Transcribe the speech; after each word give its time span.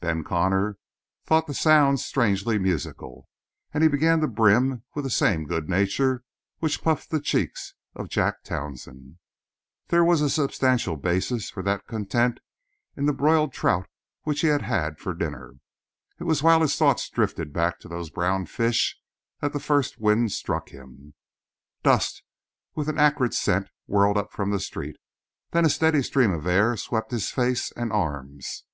Ben 0.00 0.24
Connor 0.24 0.78
thought 1.26 1.46
the 1.46 1.54
sounds 1.54 2.04
strangely 2.04 2.58
musical, 2.58 3.28
and 3.72 3.84
he 3.84 3.88
began 3.88 4.18
to 4.20 4.26
brim 4.26 4.82
with 4.96 5.04
the 5.04 5.10
same 5.10 5.46
good 5.46 5.68
nature 5.68 6.24
which 6.58 6.82
puffed 6.82 7.10
the 7.12 7.20
cheeks 7.20 7.74
of 7.94 8.08
Jack 8.08 8.42
Townsend. 8.42 9.18
There 9.86 10.02
was 10.02 10.22
a 10.22 10.28
substantial 10.28 10.96
basis 10.96 11.50
for 11.50 11.62
that 11.62 11.86
content 11.86 12.40
in 12.96 13.06
the 13.06 13.12
broiled 13.12 13.52
trout 13.52 13.86
which 14.24 14.40
he 14.40 14.48
had 14.48 14.62
had 14.62 14.98
for 14.98 15.14
dinner. 15.14 15.54
It 16.18 16.24
was 16.24 16.42
while 16.42 16.62
his 16.62 16.74
thoughts 16.74 17.08
drifted 17.08 17.52
back 17.52 17.78
to 17.78 17.86
those 17.88 18.10
browned 18.10 18.50
fish 18.50 18.98
that 19.40 19.52
the 19.52 19.60
first 19.60 20.00
wind 20.00 20.32
struck 20.32 20.70
him. 20.70 21.14
Dust 21.84 22.24
with 22.74 22.88
an 22.88 22.98
acrid 22.98 23.34
scent 23.34 23.68
whirled 23.86 24.18
up 24.18 24.32
from 24.32 24.50
the 24.50 24.58
street 24.58 24.96
then 25.52 25.64
a 25.64 25.70
steady 25.70 26.02
stream 26.02 26.32
of 26.32 26.44
air 26.44 26.76
swept 26.76 27.12
his 27.12 27.30
face 27.30 27.70
and 27.76 27.92
arms. 27.92 28.64